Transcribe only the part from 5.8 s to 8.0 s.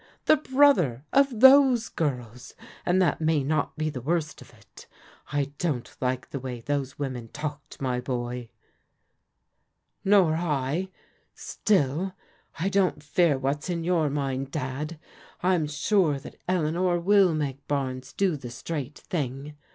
Uke the way those women talked, my